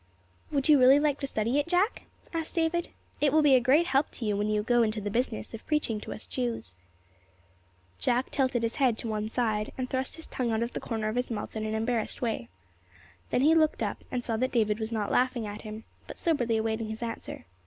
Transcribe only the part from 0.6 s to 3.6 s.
you really like to study it, Jack?" asked David. "It will be a